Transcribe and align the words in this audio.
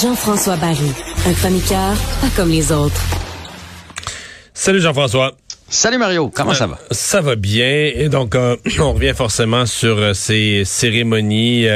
Jean-François 0.00 0.56
Barry, 0.56 0.92
un 1.26 1.32
chroniqueur 1.34 1.94
pas 2.20 2.28
comme 2.36 2.50
les 2.50 2.72
autres. 2.72 2.94
Salut 4.54 4.80
Jean-François. 4.80 5.36
Salut 5.68 5.98
Mario, 5.98 6.30
comment 6.30 6.54
ça 6.54 6.66
va? 6.66 6.76
Euh, 6.76 6.86
ça 6.92 7.20
va 7.20 7.36
bien. 7.36 7.90
Et 7.94 8.08
donc, 8.08 8.34
euh, 8.34 8.56
on 8.78 8.94
revient 8.94 9.12
forcément 9.14 9.66
sur 9.66 9.98
euh, 9.98 10.14
ces 10.14 10.62
cérémonies. 10.64 11.66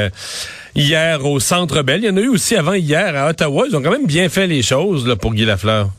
hier 0.75 1.23
au 1.23 1.39
Centre 1.39 1.83
Bell. 1.83 1.99
Il 2.01 2.07
y 2.07 2.09
en 2.09 2.17
a 2.17 2.21
eu 2.21 2.29
aussi 2.29 2.55
avant 2.55 2.73
hier 2.73 3.15
à 3.15 3.29
Ottawa. 3.29 3.65
Ils 3.69 3.75
ont 3.75 3.83
quand 3.83 3.91
même 3.91 4.07
bien 4.07 4.27
fait 4.29 4.47
les 4.47 4.63
choses 4.63 5.07
là, 5.07 5.15
pour 5.15 5.35
Guy 5.35 5.45
Lafleur. 5.45 5.89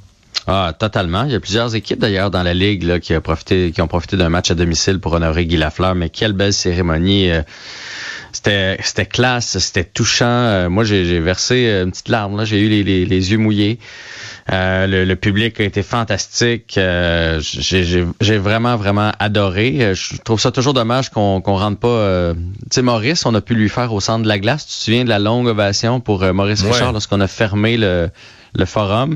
Ah, 0.46 0.74
totalement. 0.78 1.24
Il 1.24 1.32
y 1.32 1.34
a 1.34 1.40
plusieurs 1.40 1.74
équipes 1.74 1.98
d'ailleurs 2.00 2.30
dans 2.30 2.42
la 2.42 2.54
ligue 2.54 2.82
là, 2.82 3.00
qui, 3.00 3.14
ont 3.16 3.20
profité 3.20 4.16
d'un 4.16 4.28
match 4.28 4.50
à 4.50 4.54
domicile 4.54 5.00
pour 5.00 5.12
honorer 5.12 5.46
Guy 5.46 5.56
Lafleur. 5.56 5.94
Mais 5.94 6.10
quelle 6.10 6.32
belle 6.32 6.52
cérémonie! 6.52 7.30
C'était, 8.34 8.78
c'était 8.82 9.06
classe, 9.06 9.58
c'était 9.58 9.84
touchant. 9.84 10.26
Euh, 10.26 10.68
moi, 10.68 10.82
j'ai, 10.82 11.20
versé 11.20 11.68
une 11.84 11.92
petite 11.92 12.08
larme. 12.08 12.36
Là, 12.36 12.44
j'ai 12.44 12.58
eu 12.58 12.68
les, 12.68 12.82
les, 12.82 13.30
yeux 13.30 13.38
mouillés. 13.38 13.78
Euh, 14.52 15.04
le, 15.04 15.14
public 15.14 15.60
a 15.60 15.62
été 15.62 15.84
fantastique. 15.84 16.76
Euh, 16.76 17.38
j'ai, 17.40 18.38
vraiment, 18.38 18.74
vraiment 18.74 19.12
adoré. 19.20 19.94
Je 19.94 20.16
trouve 20.24 20.40
ça 20.40 20.50
toujours 20.50 20.74
dommage 20.74 21.10
qu'on 21.10 21.40
qu'on 21.40 21.56
rentre 21.56 21.78
pas. 21.78 22.34
tu 22.34 22.40
sais, 22.72 22.82
Maurice, 22.82 23.24
on 23.24 23.36
a 23.36 23.40
pu 23.40 23.54
lui 23.54 23.68
faire 23.68 23.92
au 23.92 24.00
centre 24.00 24.24
de 24.24 24.28
la 24.28 24.40
glace. 24.40 24.66
Tu 24.66 24.72
te 24.72 24.84
souviens 24.84 25.04
de 25.04 25.10
la 25.10 25.20
longue 25.20 25.46
ovation 25.46 26.00
pour 26.00 26.24
Maurice 26.34 26.62
Richard 26.62 26.92
lorsqu'on 26.92 27.20
a 27.20 27.28
fermé 27.28 27.76
le, 27.76 28.10
le 28.56 28.64
forum? 28.64 29.14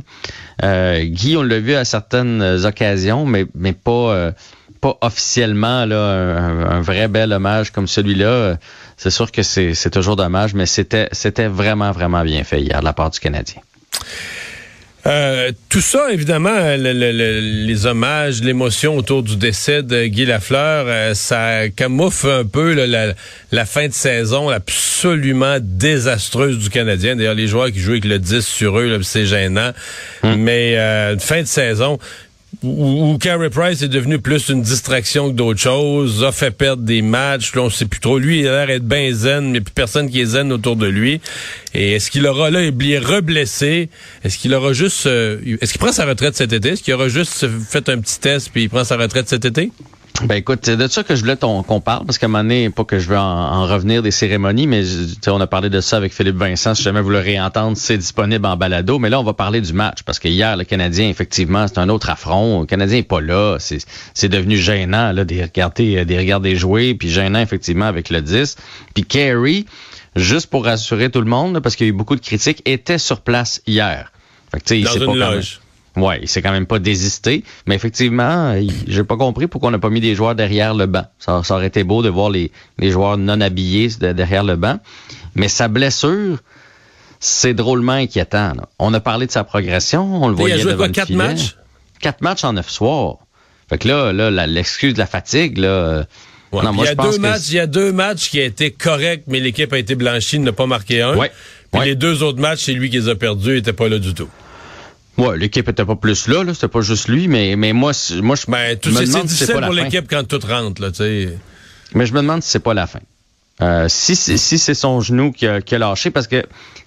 Guy, 0.62 1.37
on 1.37 1.42
l'a 1.42 1.59
vu 1.59 1.74
à 1.74 1.84
certaines 1.84 2.64
occasions, 2.64 3.26
mais, 3.26 3.46
mais 3.56 3.73
pas 3.73 4.32
pas 4.80 4.96
officiellement 5.00 5.84
là, 5.84 5.96
un, 5.96 6.80
vrai 6.80 7.09
bel 7.09 7.32
hommage 7.32 7.71
comme 7.71 7.88
celui-là. 7.88 8.57
C'est 8.96 9.10
sûr 9.10 9.30
que 9.30 9.43
c'est 9.43 9.90
toujours 9.90 10.16
dommage, 10.16 10.54
mais 10.54 10.66
c'était 10.66 11.48
vraiment, 11.48 11.93
vraiment 11.93 12.24
bien 12.24 12.45
fait 12.45 12.60
hier 12.60 12.80
de 12.80 12.84
la 12.84 12.93
part 12.93 13.10
du 13.10 13.21
Canadien. 13.21 13.62
Euh, 15.06 15.52
tout 15.71 15.80
ça, 15.80 16.12
évidemment, 16.12 16.76
les 16.76 17.87
hommages, 17.87 18.43
l'émotion 18.43 18.96
autour 18.96 19.23
du 19.23 19.37
décès 19.37 19.82
de 19.82 20.04
Guy 20.06 20.26
Lafleur, 20.26 20.84
euh, 20.87 21.15
ça 21.15 21.68
camoufle 21.71 22.29
un 22.29 22.45
peu 22.45 22.74
la, 22.74 23.65
fin 23.65 23.88
de 23.88 23.93
saison 23.93 24.51
absolument 24.51 25.59
désastreuse 25.62 26.59
du 26.59 26.68
Canadien. 26.68 27.16
D'ailleurs, 27.16 27.34
les 27.34 27.46
joueurs 27.46 27.71
qui 27.73 27.79
jouent 27.79 27.93
avec 27.93 28.04
le 28.04 28.18
10 28.18 28.45
sur 28.45 28.79
eux, 28.79 29.01
c'est 29.02 29.24
gênant. 29.24 29.71
Hum. 30.24 30.37
Mais 30.37 30.76
euh, 30.76 31.16
fin 31.18 31.40
de 31.40 31.46
saison, 31.46 31.99
où, 32.63 33.18
Carey 33.21 33.51
Price 33.51 33.82
est 33.82 33.88
devenu 33.88 34.18
plus 34.18 34.49
une 34.49 34.63
distraction 34.63 35.30
que 35.30 35.35
d'autres 35.35 35.60
choses, 35.60 36.24
a 36.24 36.32
fait 36.32 36.51
perdre 36.51 36.82
des 36.82 37.02
matchs, 37.02 37.55
là, 37.55 37.63
on 37.63 37.71
sait 37.71 37.85
plus 37.87 38.01
trop. 38.01 38.18
Lui, 38.18 38.40
il 38.40 38.49
a 38.49 38.65
l'air 38.65 38.66
d'être 38.66 38.88
bien 38.88 39.13
zen, 39.13 39.51
mais 39.51 39.60
plus 39.60 39.73
personne 39.73 40.10
qui 40.10 40.21
est 40.21 40.27
zen 40.27 40.51
autour 40.51 40.77
de 40.77 40.87
lui. 40.87 41.21
Et 41.74 41.93
est-ce 41.93 42.10
qu'il 42.10 42.27
aura 42.27 42.51
là, 42.51 42.63
il 42.63 42.99
reblessé? 42.99 43.90
Est-ce 44.24 44.38
qu'il 44.38 44.55
aura 44.55 44.73
juste, 44.73 45.07
euh, 45.07 45.59
est-ce 45.60 45.73
qu'il 45.73 45.80
prend 45.80 45.93
sa 45.93 46.07
retraite 46.07 46.37
cet 46.37 46.52
été? 46.52 46.71
Est-ce 46.71 46.82
qu'il 46.82 46.95
aura 46.95 47.09
juste 47.09 47.46
fait 47.68 47.88
un 47.88 47.99
petit 47.99 48.18
test 48.18 48.51
puis 48.52 48.65
il 48.65 48.71
prend 48.71 48.85
sa 48.85 48.96
retraite 48.96 49.29
cet 49.29 49.45
été? 49.45 49.71
Ben 50.24 50.35
écoute, 50.35 50.61
c'est 50.63 50.77
de 50.77 50.88
ça 50.88 51.05
que 51.05 51.15
je 51.15 51.21
voulais 51.21 51.37
qu'on 51.37 51.80
parle, 51.80 52.05
parce 52.05 52.19
qu'à 52.19 52.27
un 52.27 52.29
moment 52.29 52.43
donné, 52.43 52.71
pas 52.71 52.85
que 52.85 52.99
je 52.99 53.09
veux 53.09 53.16
en, 53.16 53.66
revenir 53.66 54.02
des 54.02 54.11
cérémonies, 54.11 54.66
mais 54.66 54.83
on 55.29 55.41
a 55.41 55.47
parlé 55.47 55.71
de 55.71 55.80
ça 55.80 55.97
avec 55.97 56.13
Philippe 56.13 56.37
Vincent. 56.37 56.74
Si 56.74 56.83
jamais 56.83 57.01
vous 57.01 57.11
le 57.11 57.21
réentendre, 57.21 57.77
c'est 57.77 57.97
disponible 57.97 58.45
en 58.46 58.57
balado. 58.57 58.99
Mais 58.99 59.11
là, 59.11 59.21
on 59.21 59.23
va 59.23 59.33
parler 59.33 59.61
du 59.61 59.73
match, 59.73 60.02
parce 60.02 60.19
que 60.19 60.27
hier, 60.27 60.57
le 60.57 60.65
Canadien, 60.65 61.09
effectivement, 61.09 61.69
c'est 61.69 61.79
un 61.79 61.89
autre 61.89 62.11
affront. 62.11 62.61
Le 62.61 62.66
Canadien 62.66 62.99
est 62.99 63.02
pas 63.02 63.21
là. 63.21 63.59
C'est 63.59 64.28
devenu 64.28 64.56
gênant 64.56 65.12
là, 65.12 65.25
de 65.25 65.41
regarder, 65.41 66.05
de 66.05 66.16
regarder 66.16 66.56
jouer, 66.56 66.94
puis 66.94 67.11
gênant, 67.11 67.41
effectivement, 67.41 67.87
avec 67.87 68.11
le 68.11 68.21
10. 68.21 68.56
Puis 68.94 69.05
Carey, 69.05 69.66
juste 70.16 70.49
pour 70.49 70.65
rassurer 70.65 71.11
tout 71.11 71.21
le 71.21 71.28
monde, 71.31 71.61
parce 71.61 71.77
qu'il 71.77 71.87
y 71.87 71.91
a 71.91 71.93
eu 71.93 71.97
beaucoup 71.97 72.17
de 72.17 72.21
critiques, 72.21 72.62
était 72.65 72.99
sur 72.99 73.21
place 73.21 73.62
hier. 73.69 74.11
Fait 74.51 74.61
que, 74.61 74.84
Dans 74.84 74.95
une 74.95 75.21
pas 75.21 75.33
loge. 75.34 75.61
Ouais, 75.98 76.20
il 76.22 76.28
s'est 76.28 76.42
quand 76.42 76.53
même 76.53 76.66
pas 76.66 76.78
désisté, 76.78 77.44
mais 77.66 77.75
effectivement, 77.75 78.54
j'ai 78.86 79.04
pas 79.04 79.16
compris 79.16 79.47
pourquoi 79.47 79.69
on 79.69 79.72
n'a 79.72 79.78
pas 79.78 79.91
mis 79.91 80.00
des 80.00 80.14
joueurs 80.14 80.34
derrière 80.34 80.75
le 80.75 80.86
banc. 80.86 81.04
Ça, 81.19 81.42
aurait 81.50 81.66
été 81.66 81.82
beau 81.84 82.03
de 82.03 82.09
voir 82.09 82.31
les, 82.31 82.53
les 82.78 82.91
joueurs 82.91 83.16
non 83.16 83.41
habillés 83.41 83.88
derrière 84.00 84.44
le 84.44 84.56
banc, 84.56 84.78
mais 85.34 85.48
sa 85.48 85.69
blessure, 85.69 86.38
c'est 87.20 87.54
drôlement 87.54 87.92
inquiétant. 87.92 88.53
On 88.78 88.94
a 88.94 89.00
parlé 89.00 89.26
de 89.26 89.32
sa 89.32 89.44
progression, 89.44 90.22
on 90.22 90.28
le 90.28 90.34
voyait 90.34 90.56
il 90.56 90.60
a 90.60 90.62
joué 90.62 90.76
quoi, 90.76 90.88
quatre 90.88 91.10
matchs? 91.10 91.56
Quatre 92.00 92.20
matchs 92.20 92.44
en 92.44 92.53
neuf 92.53 92.70
soirs. 92.70 93.16
Fait 93.69 93.78
que 93.78 93.88
là, 93.88 94.12
là, 94.12 94.47
l'excuse 94.47 94.94
de 94.94 94.98
la 94.98 95.06
fatigue, 95.06 95.59
là. 95.59 96.06
non, 96.53 96.72
moi, 96.72 96.84
il 96.84 96.88
y 96.88 96.88
a 96.88 96.94
deux 96.94 97.19
matchs, 97.19 97.48
il 97.48 97.54
y 97.54 97.59
a 97.59 97.66
deux 97.66 97.92
matchs 97.92 98.30
qui 98.30 98.41
a 98.41 98.44
été 98.44 98.70
corrects, 98.70 99.25
mais 99.26 99.41
l'équipe 99.41 99.72
a 99.72 99.78
été 99.78 99.94
blanchie, 99.94 100.38
n'a 100.38 100.53
pas 100.53 100.66
marqué 100.66 101.03
un. 101.03 101.16
Ouais. 101.16 101.32
Puis 101.72 101.84
les 101.84 101.97
deux 101.97 102.22
autres 102.22 102.41
matchs, 102.41 102.65
c'est 102.65 102.72
lui 102.72 102.88
qui 102.88 102.98
les 102.98 103.09
a 103.09 103.15
perdus, 103.15 103.50
il 103.50 103.56
était 103.59 103.72
pas 103.72 103.88
là 103.88 103.98
du 103.98 104.15
tout. 104.15 104.28
Ouais, 105.19 105.37
l'équipe 105.37 105.69
était 105.69 105.84
pas 105.84 105.97
plus 105.97 106.29
là, 106.29 106.45
là 106.45 106.55
c'était 106.55 106.69
pas 106.69 106.81
juste 106.81 107.09
lui, 107.09 107.27
mais 107.27 107.56
mais 107.56 107.73
moi 107.73 107.93
moi 108.23 108.37
je 108.37 108.51
ben, 108.51 108.79
tout 108.79 108.93
c'est 108.93 109.23
difficile 109.27 109.61
pour 109.61 109.73
l'équipe 109.73 110.06
quand 110.09 110.27
tout 110.27 110.41
rentre 110.47 110.81
là, 110.81 110.91
tu 110.91 110.99
sais. 110.99 111.39
Mais 111.95 112.06
je 112.06 112.12
me 112.12 112.21
demande 112.21 112.43
si 112.43 112.51
c'est 112.51 112.61
pas 112.61 112.75
la 112.75 112.87
fin. 112.87 113.01
Euh, 113.61 113.87
si 113.89 114.15
si 114.15 114.59
c'est 114.59 114.75
son 114.75 115.01
genou 115.01 115.33
qui 115.33 115.47
a, 115.47 115.61
qui 115.61 115.75
a 115.75 115.78
lâché 115.78 116.11
parce 116.11 116.28
que 116.28 116.43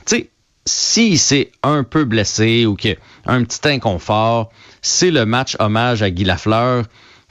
tu 0.05 0.15
sais 0.15 0.29
si 0.65 1.17
c'est 1.17 1.51
un 1.63 1.83
peu 1.83 2.05
blessé 2.05 2.65
ou 2.65 2.75
qu'il 2.75 2.95
a 3.25 3.33
un 3.33 3.43
petit 3.43 3.67
inconfort, 3.67 4.51
c'est 4.81 5.11
le 5.11 5.25
match 5.25 5.57
hommage 5.59 6.01
à 6.01 6.09
Guy 6.09 6.23
Lafleur. 6.23 6.85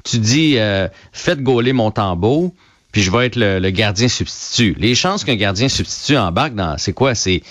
Tu 0.05 0.19
dis 0.19 0.59
euh, 0.59 0.89
faites 1.12 1.43
gauler 1.43 1.72
mon 1.72 1.91
tambour, 1.91 2.53
puis 2.93 3.03
je 3.03 3.10
vais 3.10 3.27
être 3.27 3.37
le, 3.37 3.59
le 3.59 3.71
gardien 3.71 4.09
substitut. 4.09 4.75
Les 4.78 4.94
chances 4.94 5.25
qu'un 5.25 5.37
gardien 5.37 5.69
substitut 5.69 6.16
embarque 6.16 6.55
dans 6.55 6.77
c'est 6.77 6.93
quoi? 6.93 7.15
C'est 7.15 7.43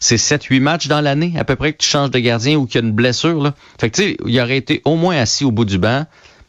c'est 0.00 0.16
7-8 0.16 0.60
matchs 0.60 0.86
dans 0.88 1.00
l'année, 1.00 1.34
à 1.38 1.44
peu 1.44 1.56
près, 1.56 1.72
que 1.72 1.78
tu 1.78 1.88
changes 1.88 2.10
de 2.10 2.18
gardien 2.18 2.56
ou 2.56 2.66
qu'il 2.66 2.80
y 2.80 2.84
a 2.84 2.86
une 2.86 2.94
blessure. 2.94 3.42
Là. 3.42 3.54
Fait 3.80 3.90
que, 3.90 3.96
tu 3.96 4.02
sais, 4.02 4.16
il 4.26 4.40
aurait 4.40 4.56
été 4.56 4.82
au 4.84 4.96
moins 4.96 5.16
assis 5.16 5.44
au 5.44 5.50
bout 5.50 5.64
du 5.64 5.78
banc 5.78 6.06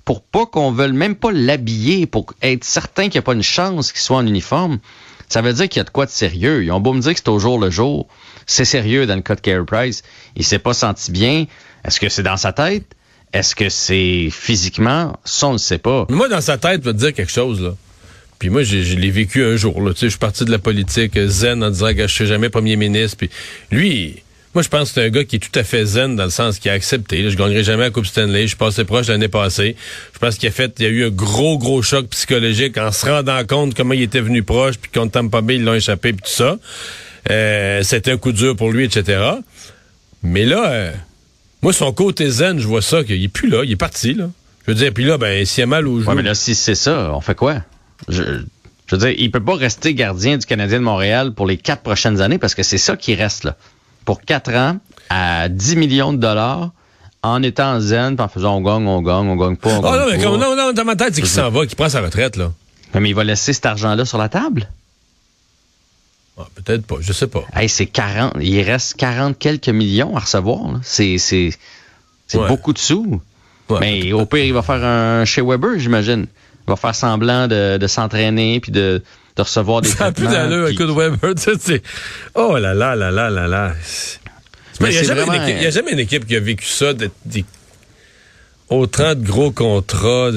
pour 0.07 0.21
pas 0.21 0.45
qu'on 0.45 0.71
veuille 0.71 0.93
même 0.93 1.15
pas 1.15 1.33
l'habiller, 1.33 2.05
pour 2.05 2.27
être 2.41 2.63
certain 2.63 3.03
qu'il 3.03 3.13
n'y 3.13 3.17
a 3.19 3.23
pas 3.23 3.33
une 3.33 3.43
chance 3.43 3.91
qu'il 3.91 3.99
soit 3.99 4.15
en 4.15 4.25
uniforme. 4.25 4.79
Ça 5.27 5.41
veut 5.41 5.51
dire 5.51 5.67
qu'il 5.67 5.79
y 5.79 5.81
a 5.81 5.83
de 5.83 5.89
quoi 5.89 6.05
de 6.05 6.11
sérieux. 6.11 6.63
Ils 6.63 6.71
ont 6.71 6.79
beau 6.79 6.93
me 6.93 7.01
dire 7.01 7.13
que 7.13 7.19
c'est 7.19 7.27
au 7.27 7.39
jour 7.39 7.59
le 7.59 7.69
jour. 7.69 8.07
C'est 8.45 8.63
sérieux 8.63 9.05
dans 9.05 9.15
le 9.15 9.21
cas 9.21 9.35
de 9.35 9.41
Carey 9.41 9.65
Price. 9.65 10.03
Il 10.37 10.45
s'est 10.45 10.59
pas 10.59 10.73
senti 10.73 11.11
bien. 11.11 11.45
Est-ce 11.83 11.99
que 11.99 12.07
c'est 12.07 12.23
dans 12.23 12.37
sa 12.37 12.53
tête? 12.53 12.85
Est-ce 13.33 13.53
que 13.53 13.67
c'est 13.67 14.29
physiquement? 14.31 15.19
Ça, 15.25 15.47
on 15.47 15.53
ne 15.53 15.57
sait 15.57 15.77
pas. 15.77 16.05
moi, 16.09 16.29
dans 16.29 16.39
sa 16.39 16.57
tête, 16.57 16.83
je 16.83 16.89
vais 16.89 16.93
te 16.93 16.99
dire 16.99 17.13
quelque 17.13 17.31
chose, 17.31 17.61
là. 17.61 17.71
Puis 18.39 18.49
moi, 18.49 18.63
je, 18.63 18.95
l'ai 18.95 19.09
vécu 19.09 19.43
un 19.43 19.55
jour. 19.55 19.81
Là. 19.81 19.93
Tu 19.93 19.99
sais, 19.99 20.05
je 20.07 20.11
suis 20.11 20.19
parti 20.19 20.45
de 20.45 20.51
la 20.51 20.59
politique 20.59 21.17
euh, 21.17 21.27
zen 21.27 21.63
en 21.63 21.69
disant 21.69 21.93
que 21.93 22.07
je 22.07 22.13
suis 22.13 22.27
jamais 22.27 22.49
premier 22.49 22.75
ministre. 22.75 23.17
Puis 23.17 23.29
lui, 23.71 24.21
moi, 24.53 24.63
je 24.63 24.69
pense 24.69 24.89
que 24.89 24.95
c'est 24.95 25.05
un 25.05 25.09
gars 25.09 25.23
qui 25.23 25.35
est 25.35 25.39
tout 25.39 25.59
à 25.59 25.63
fait 25.63 25.85
zen 25.85 26.15
dans 26.15 26.23
le 26.23 26.29
sens 26.29 26.59
qu'il 26.59 26.71
a 26.71 26.73
accepté. 26.73 27.21
Là, 27.21 27.29
je 27.29 27.35
gagnerai 27.35 27.63
jamais 27.63 27.83
la 27.83 27.89
Coupe 27.89 28.05
Stanley. 28.05 28.43
Je 28.43 28.47
suis 28.47 28.55
passé 28.55 28.85
proche 28.85 29.07
l'année 29.07 29.27
passée. 29.27 29.75
Je 30.13 30.19
pense 30.19 30.35
qu'il 30.35 30.49
a 30.49 30.51
fait, 30.51 30.73
il 30.79 30.83
y 30.83 30.87
a 30.87 30.89
eu 30.89 31.05
un 31.05 31.09
gros, 31.09 31.57
gros 31.57 31.81
choc 31.81 32.07
psychologique 32.09 32.77
en 32.77 32.91
se 32.91 33.05
rendant 33.05 33.43
compte 33.45 33.75
comment 33.75 33.93
il 33.93 34.01
était 34.01 34.21
venu 34.21 34.43
proche, 34.43 34.77
puis 34.77 34.89
qu'on 34.91 35.05
ne 35.05 35.29
pas 35.29 35.41
bien, 35.41 35.57
ils 35.57 35.63
l'ont 35.63 35.75
échappé, 35.75 36.13
puis 36.13 36.21
tout 36.23 36.31
ça. 36.31 36.57
Euh, 37.29 37.83
c'était 37.83 38.11
un 38.11 38.17
coup 38.17 38.31
dur 38.31 38.55
pour 38.55 38.71
lui, 38.71 38.85
etc. 38.85 39.21
Mais 40.23 40.45
là, 40.45 40.71
euh, 40.71 40.91
moi, 41.61 41.73
son 41.73 41.91
côté 41.91 42.29
zen, 42.29 42.59
je 42.59 42.67
vois 42.67 42.81
ça, 42.81 43.03
qu'il 43.03 43.23
est 43.23 43.27
plus 43.27 43.49
là, 43.49 43.63
il 43.63 43.71
est 43.71 43.75
parti, 43.75 44.13
là. 44.13 44.29
Je 44.65 44.71
veux 44.71 44.77
dire, 44.77 44.91
puis 44.91 45.05
là, 45.05 45.17
ben, 45.17 45.45
s'il 45.45 45.61
y 45.61 45.63
a 45.63 45.67
mal 45.67 45.87
au 45.87 45.99
genou... 45.99 46.09
Ouais, 46.09 46.15
mais 46.15 46.23
là, 46.23 46.33
si 46.33 46.55
c'est 46.55 46.75
ça, 46.75 47.11
on 47.13 47.21
fait 47.21 47.35
quoi? 47.35 47.61
Je, 48.07 48.41
je 48.87 48.95
veux 48.95 48.99
dire, 48.99 49.15
il 49.19 49.31
peut 49.31 49.43
pas 49.43 49.55
rester 49.55 49.93
gardien 49.93 50.37
du 50.37 50.45
Canadien 50.45 50.79
de 50.79 50.83
Montréal 50.83 51.33
pour 51.33 51.45
les 51.45 51.57
quatre 51.57 51.81
prochaines 51.81 52.21
années 52.21 52.37
parce 52.37 52.55
que 52.55 52.63
c'est 52.63 52.77
ça 52.77 52.95
qui 52.95 53.15
reste 53.15 53.43
là. 53.43 53.55
Pour 54.05 54.21
quatre 54.21 54.53
ans, 54.53 54.77
à 55.09 55.49
10 55.49 55.75
millions 55.75 56.13
de 56.13 56.17
dollars, 56.17 56.71
en 57.21 57.43
étant 57.43 57.81
zen, 57.81 58.15
en 58.19 58.27
faisant 58.29 58.55
on 58.55 58.61
gagne, 58.61 58.87
on 58.87 59.01
gagne, 59.01 59.27
on 59.27 59.35
gagne 59.35 59.57
pas, 59.57 59.69
on 59.69 59.79
oh, 59.79 59.81
non, 59.81 60.05
mais 60.09 60.23
Comme, 60.23 60.39
non, 60.39 60.55
non, 60.55 60.71
dans 60.71 60.85
ma 60.85 60.95
tête, 60.95 61.15
c'est 61.15 61.21
qu'il 61.21 61.29
s'en 61.29 61.49
va, 61.49 61.65
qu'il 61.65 61.75
prend 61.75 61.89
sa 61.89 62.01
retraite, 62.01 62.37
là. 62.37 62.53
Mais 62.93 63.09
il 63.09 63.15
va 63.15 63.25
laisser 63.25 63.51
cet 63.51 63.65
argent-là 63.65 64.05
sur 64.05 64.17
la 64.17 64.29
table? 64.29 64.69
Ah, 66.37 66.47
peut-être 66.55 66.85
pas, 66.85 66.95
je 67.01 67.11
sais 67.11 67.27
pas. 67.27 67.43
Hey, 67.53 67.67
c'est 67.67 67.87
40, 67.87 68.35
il 68.39 68.61
reste 68.61 68.95
40 68.95 69.37
quelques 69.37 69.69
millions 69.69 70.15
à 70.15 70.21
recevoir. 70.21 70.79
C'est, 70.83 71.17
c'est, 71.17 71.49
c'est 72.27 72.47
beaucoup 72.47 72.71
de 72.71 72.77
sous. 72.77 73.21
mais 73.81 74.13
au 74.13 74.25
pire, 74.25 74.45
il 74.45 74.53
va 74.53 74.61
faire 74.61 74.83
un 74.83 75.25
chez 75.25 75.41
Weber, 75.41 75.77
j'imagine 75.77 76.27
va 76.67 76.75
faire 76.75 76.95
semblant 76.95 77.47
de, 77.47 77.77
de 77.77 77.87
s'entraîner 77.87 78.59
puis 78.59 78.71
de, 78.71 79.01
de 79.35 79.41
recevoir 79.41 79.81
des 79.81 79.89
Ça 79.89 80.05
a 80.05 80.11
plus 80.11 80.27
d'allure, 80.27 80.67
écoute 80.67 80.89
Weber, 80.89 81.33
tu 81.35 81.57
sais, 81.59 81.81
oh 82.35 82.57
là 82.57 82.73
là 82.73 82.95
là 82.95 83.11
là 83.11 83.29
là 83.29 83.47
là. 83.47 83.73
Il 84.79 84.87
n'y 84.89 84.97
a, 84.97 84.99
a, 84.99 85.71
jamais 85.71 85.91
une 85.91 85.99
équipe 85.99 86.27
qui 86.27 86.35
a 86.35 86.39
vécu 86.39 86.67
ça, 86.67 86.93
de, 86.93 87.09
de, 87.25 87.43
autant 88.69 89.15
de 89.15 89.25
gros 89.25 89.51
contrats. 89.51 90.29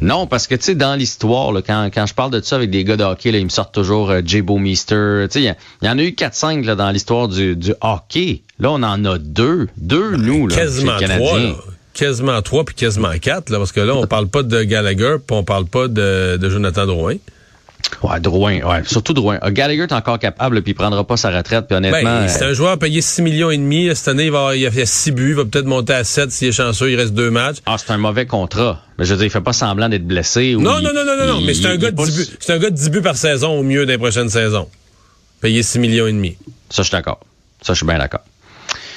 Non, 0.00 0.26
parce 0.26 0.48
que 0.48 0.56
tu 0.56 0.64
sais, 0.64 0.74
dans 0.74 0.96
l'histoire, 0.96 1.52
quand, 1.64 1.90
quand 1.94 2.06
je 2.06 2.14
parle 2.14 2.32
de 2.32 2.40
ça 2.40 2.56
avec 2.56 2.70
des 2.70 2.82
gars 2.82 2.96
de 2.96 3.04
hockey, 3.04 3.30
là, 3.30 3.38
ils 3.38 3.44
me 3.44 3.50
sortent 3.50 3.74
toujours 3.74 4.10
euh. 4.10 4.20
Tu 4.20 4.42
sais, 4.42 5.42
il 5.42 5.54
y, 5.82 5.88
en 5.88 5.98
a 5.98 6.02
eu 6.02 6.10
4-5 6.10 6.74
dans 6.74 6.90
l'histoire 6.90 7.28
du, 7.28 7.54
du 7.54 7.72
hockey. 7.80 8.42
Là, 8.58 8.72
on 8.72 8.82
en 8.82 9.04
a 9.04 9.18
deux. 9.18 9.68
Deux, 9.76 10.16
nous, 10.16 10.48
là, 10.48 10.56
Quasiment 10.56 10.98
trois, 10.98 11.38
quasiment 11.96 12.40
trois 12.42 12.64
puis 12.64 12.74
quasiment 12.74 13.12
quatre, 13.20 13.50
là, 13.50 13.58
parce 13.58 13.72
que 13.72 13.80
là, 13.80 13.94
on 13.94 14.06
parle 14.06 14.28
pas 14.28 14.42
de 14.42 14.62
Gallagher, 14.62 15.16
puis 15.26 15.36
on 15.36 15.42
parle 15.42 15.64
pas 15.66 15.88
de, 15.88 16.36
de 16.36 16.48
Jonathan 16.48 16.86
Drouin. 16.86 17.16
Ouais, 18.02 18.20
Drouin, 18.20 18.60
ouais, 18.60 18.82
surtout 18.84 19.12
Drouin. 19.12 19.38
Uh, 19.44 19.52
Gallagher 19.52 19.82
est 19.82 19.92
encore 19.92 20.18
capable, 20.18 20.62
puis 20.62 20.72
il 20.72 20.74
prendra 20.74 21.04
pas 21.04 21.16
sa 21.16 21.30
retraite, 21.30 21.66
puis 21.66 21.76
honnêtement... 21.76 22.02
Ben, 22.02 22.28
c'est 22.28 22.44
un 22.44 22.52
joueur 22.52 22.78
payé 22.78 23.00
6 23.00 23.22
millions 23.22 23.50
et 23.50 23.56
demi. 23.56 23.90
Cette 23.94 24.08
année, 24.08 24.26
il, 24.26 24.32
va, 24.32 24.56
il 24.56 24.66
a 24.66 24.70
fait 24.70 24.86
6 24.86 25.12
buts, 25.12 25.30
il 25.30 25.34
va 25.36 25.44
peut-être 25.44 25.66
monter 25.66 25.94
à 25.94 26.04
7 26.04 26.30
s'il 26.30 26.48
est 26.48 26.52
chanceux, 26.52 26.90
il 26.90 26.96
reste 26.96 27.14
deux 27.14 27.30
matchs. 27.30 27.58
Ah, 27.64 27.76
c'est 27.78 27.92
un 27.92 27.98
mauvais 27.98 28.26
contrat. 28.26 28.82
Mais 28.98 29.04
je 29.04 29.12
veux 29.12 29.16
dire, 29.18 29.26
il 29.26 29.30
fait 29.30 29.40
pas 29.40 29.52
semblant 29.52 29.88
d'être 29.88 30.06
blessé. 30.06 30.54
Ou 30.54 30.60
non, 30.60 30.78
il, 30.78 30.84
non, 30.84 30.92
non, 30.92 31.04
non, 31.04 31.26
non, 31.26 31.40
mais 31.40 31.54
c'est 31.54 31.66
un, 31.66 31.76
gars 31.76 31.90
de 31.90 31.96
10 31.96 32.16
buts, 32.16 32.36
c'est 32.40 32.52
un 32.52 32.58
gars 32.58 32.70
de 32.70 32.76
10 32.76 32.90
buts 32.90 33.02
par 33.02 33.16
saison 33.16 33.58
au 33.58 33.62
mieux 33.62 33.86
des 33.86 33.98
prochaines 33.98 34.30
saisons. 34.30 34.68
Payé 35.40 35.62
6 35.62 35.78
millions 35.78 36.06
et 36.06 36.12
demi. 36.12 36.36
Ça, 36.70 36.82
je 36.82 36.88
suis 36.88 36.92
d'accord. 36.92 37.20
Ça, 37.62 37.72
je 37.72 37.78
suis 37.78 37.86
bien 37.86 37.98
d'accord. 37.98 38.22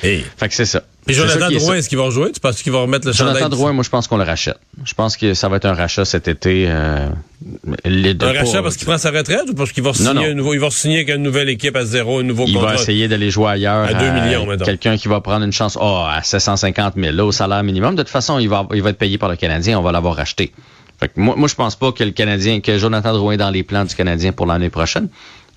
Hey. 0.03 0.23
Fait 0.37 0.47
que 0.47 0.53
c'est 0.53 0.65
ça. 0.65 0.83
Puis 1.05 1.15
Jonathan 1.15 1.49
Drouin, 1.49 1.75
est-ce 1.75 1.89
qu'il 1.89 1.97
va 1.97 2.05
rejouer? 2.05 2.31
Tu 2.31 2.39
penses 2.39 2.61
qu'il 2.61 2.71
va 2.71 2.81
remettre 2.81 3.07
le 3.07 3.13
chandail? 3.13 3.33
Jonathan 3.33 3.49
Drouin, 3.49 3.73
moi, 3.73 3.83
je 3.83 3.89
pense 3.89 4.07
qu'on 4.07 4.17
le 4.17 4.23
rachète. 4.23 4.59
Je 4.85 4.93
pense 4.93 5.17
que 5.17 5.33
ça 5.33 5.49
va 5.49 5.57
être 5.57 5.65
un 5.65 5.73
rachat 5.73 6.05
cet 6.05 6.27
été. 6.27 6.65
Euh, 6.67 7.09
les 7.83 8.13
deux 8.13 8.27
un 8.27 8.33
rachat 8.33 8.61
parce 8.61 8.77
qu'il 8.77 8.85
prend 8.85 8.97
sa 8.97 9.09
retraite 9.09 9.49
ou 9.49 9.53
parce 9.53 9.71
qu'il 9.71 9.83
va 9.83 9.93
signer 9.93 10.27
un 10.27 10.33
nouveau, 10.33 10.53
il 10.53 10.59
va 10.59 10.69
signer 10.69 10.97
avec 10.97 11.09
une 11.09 11.23
nouvelle 11.23 11.49
équipe 11.49 11.75
à 11.75 11.83
zéro, 11.83 12.19
un 12.19 12.23
nouveau 12.23 12.45
il 12.47 12.53
contrat? 12.53 12.73
Il 12.73 12.75
va 12.75 12.81
essayer 12.81 13.07
d'aller 13.07 13.31
jouer 13.31 13.49
ailleurs. 13.49 13.87
À 13.87 13.93
2 13.93 14.11
millions, 14.11 14.45
maintenant. 14.45 14.65
Quelqu'un 14.65 14.97
qui 14.97 15.07
va 15.07 15.19
prendre 15.21 15.43
une 15.43 15.51
chance, 15.53 15.77
oh, 15.81 16.03
à 16.07 16.21
750 16.21 16.93
000, 16.95 17.15
là, 17.15 17.25
au 17.25 17.31
salaire 17.31 17.63
minimum. 17.63 17.95
De 17.95 18.03
toute 18.03 18.11
façon, 18.11 18.37
il 18.39 18.47
va, 18.47 18.67
il 18.73 18.83
va 18.83 18.91
être 18.91 18.97
payé 18.97 19.17
par 19.17 19.29
le 19.29 19.35
Canadien. 19.35 19.79
On 19.79 19.81
va 19.81 19.91
l'avoir 19.91 20.15
racheté. 20.15 20.53
Fait 20.99 21.07
que 21.07 21.19
moi, 21.19 21.35
moi, 21.37 21.47
je 21.47 21.55
pense 21.55 21.75
pas 21.75 21.91
que 21.91 22.03
le 22.03 22.11
Canadien, 22.11 22.59
que 22.59 22.77
Jonathan 22.77 23.13
Drouin 23.13 23.33
est 23.33 23.37
dans 23.37 23.49
les 23.49 23.63
plans 23.63 23.85
du 23.85 23.95
Canadien 23.95 24.31
pour 24.31 24.45
l'année 24.45 24.69
prochaine. 24.69 25.07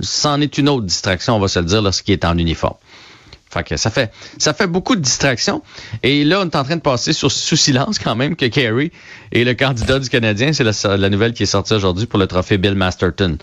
C'en 0.01 0.41
est 0.41 0.57
une 0.57 0.69
autre 0.69 0.87
distraction, 0.87 1.37
on 1.37 1.41
va 1.41 1.49
se 1.49 1.59
le 1.59 1.67
dire, 1.67 1.83
lorsqu'il 1.83 2.13
est 2.13 2.25
en 2.25 2.39
uniforme. 2.39 2.77
Fait 3.53 3.65
que 3.65 3.77
ça 3.77 3.91
fait 3.91 4.11
ça 4.39 4.55
fait 4.55 4.67
beaucoup 4.67 4.97
de 4.97 5.03
distractions. 5.03 5.63
Et 6.03 6.25
là, 6.25 6.41
on 6.41 6.45
est 6.45 6.57
en 6.57 6.65
train 6.65 6.77
de 6.77 6.81
passer 6.81 7.13
sur, 7.13 7.31
sous 7.31 7.57
silence 7.57 7.99
quand 7.99 8.17
même 8.17 8.35
que 8.35 8.47
Kerry 8.47 8.93
est 9.31 9.45
le 9.45 9.53
candidat 9.53 9.99
du 9.99 10.09
Canadien. 10.09 10.55
C'est 10.55 10.65
la, 10.65 10.97
la, 10.97 11.11
nouvelle 11.11 11.35
qui 11.35 11.43
est 11.43 11.47
sortie 11.47 11.75
aujourd'hui 11.75 12.07
pour 12.07 12.19
le 12.19 12.27
trophée 12.27 12.57
Bill 12.57 12.75
Masterton. 12.75 13.37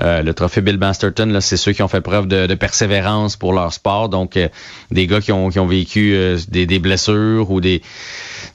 Euh, 0.00 0.22
le 0.22 0.34
trophée 0.34 0.60
Bill 0.60 0.78
Masterton, 0.78 1.26
là, 1.26 1.40
c'est 1.40 1.56
ceux 1.56 1.72
qui 1.72 1.82
ont 1.82 1.88
fait 1.88 2.00
preuve 2.00 2.26
de, 2.26 2.46
de 2.46 2.54
persévérance 2.54 3.36
pour 3.36 3.52
leur 3.52 3.72
sport. 3.72 4.08
Donc, 4.08 4.36
euh, 4.36 4.48
des 4.90 5.06
gars 5.06 5.20
qui 5.20 5.32
ont, 5.32 5.50
qui 5.50 5.58
ont 5.58 5.66
vécu 5.66 6.14
euh, 6.14 6.38
des, 6.48 6.66
des, 6.66 6.78
blessures 6.78 7.50
ou 7.50 7.60
des, 7.60 7.82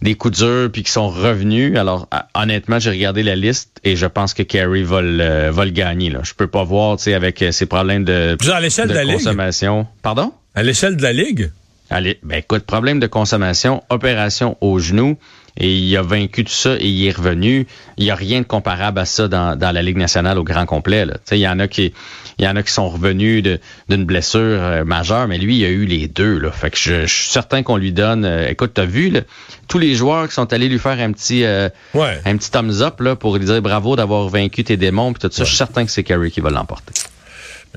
des 0.01 0.15
coups 0.15 0.39
durs 0.39 0.69
puis 0.71 0.83
qui 0.83 0.91
sont 0.91 1.09
revenus. 1.09 1.77
Alors, 1.77 2.07
honnêtement, 2.35 2.79
j'ai 2.79 2.91
regardé 2.91 3.23
la 3.23 3.35
liste 3.35 3.79
et 3.83 3.95
je 3.95 4.05
pense 4.05 4.33
que 4.33 4.43
Kerry 4.43 4.83
va 4.83 5.01
le, 5.01 5.49
va 5.49 5.65
le 5.65 5.71
gagner. 5.71 6.09
Là. 6.09 6.19
Je 6.23 6.33
peux 6.33 6.47
pas 6.47 6.63
voir, 6.63 6.97
tu 6.97 7.03
sais, 7.03 7.13
avec 7.13 7.43
ses 7.51 7.65
problèmes 7.65 8.03
de, 8.03 8.37
à 8.51 8.59
l'échelle 8.59 8.87
de, 8.87 8.93
de, 8.93 8.99
la 8.99 9.13
consommation. 9.13 9.79
Ligue? 9.79 9.87
Pardon? 10.01 10.33
À 10.55 10.63
l'échelle 10.63 10.97
de 10.97 11.03
la 11.03 11.13
Ligue? 11.13 11.51
Allez, 11.91 12.19
ben 12.21 12.37
écoute, 12.37 12.65
problème 12.65 12.99
de 12.99 13.07
consommation, 13.07 13.83
opération 13.89 14.57
au 14.61 14.77
genou, 14.77 15.17
et 15.59 15.75
il 15.75 15.97
a 15.97 16.01
vaincu 16.01 16.43
tout 16.43 16.51
ça 16.51 16.75
et 16.79 16.87
il 16.87 17.05
est 17.05 17.11
revenu. 17.11 17.67
Il 17.97 18.05
n'y 18.05 18.11
a 18.11 18.15
rien 18.15 18.39
de 18.39 18.45
comparable 18.45 18.99
à 18.99 19.05
ça 19.05 19.27
dans, 19.27 19.57
dans 19.57 19.71
la 19.71 19.81
Ligue 19.81 19.97
nationale 19.97 20.37
au 20.37 20.43
grand 20.43 20.65
complet. 20.65 21.05
Il 21.31 21.37
y 21.37 21.47
en 21.47 21.59
a 21.59 21.67
qui 21.67 21.93
il 22.39 22.45
y 22.45 22.47
en 22.47 22.55
a 22.55 22.63
qui 22.63 22.71
sont 22.71 22.87
revenus 22.87 23.43
d'une 23.89 24.05
blessure 24.05 24.39
euh, 24.39 24.85
majeure, 24.85 25.27
mais 25.27 25.37
lui, 25.37 25.57
il 25.57 25.65
a 25.65 25.67
eu 25.67 25.85
les 25.85 26.07
deux. 26.07 26.39
Là. 26.39 26.51
Fait 26.51 26.69
que 26.69 26.77
je, 26.77 27.05
je 27.05 27.13
suis 27.13 27.29
certain 27.29 27.63
qu'on 27.63 27.75
lui 27.75 27.91
donne. 27.91 28.23
Euh, 28.23 28.47
écoute, 28.47 28.71
t'as 28.73 28.85
vu 28.85 29.09
là, 29.09 29.21
tous 29.67 29.77
les 29.77 29.93
joueurs 29.93 30.25
qui 30.29 30.35
sont 30.35 30.51
allés 30.53 30.69
lui 30.69 30.79
faire 30.79 30.97
un 30.99 31.11
petit 31.11 31.43
euh, 31.43 31.67
ouais. 31.93 32.21
un 32.23 32.37
petit 32.37 32.49
thumbs 32.49 32.81
up 32.81 33.01
là, 33.01 33.17
pour 33.17 33.35
lui 33.35 33.45
dire 33.45 33.61
bravo 33.61 33.97
d'avoir 33.97 34.29
vaincu 34.29 34.63
tes 34.63 34.77
démons 34.77 35.11
puis 35.11 35.19
tout 35.19 35.33
ça. 35.33 35.41
Ouais. 35.41 35.45
Je 35.45 35.49
suis 35.49 35.57
certain 35.57 35.83
que 35.83 35.91
c'est 35.91 36.03
Kerry 36.03 36.31
qui 36.31 36.39
va 36.39 36.49
l'emporter. 36.49 36.93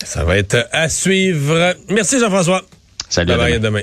Ça 0.05 0.25
va 0.25 0.37
être 0.37 0.69
à 0.71 0.89
suivre. 0.89 1.75
Merci 1.89 2.21
Jean-François. 2.21 2.63
Salut. 3.09 3.27
Bye 3.27 3.37
bye, 3.37 3.53
à 3.55 3.59
demain. 3.59 3.83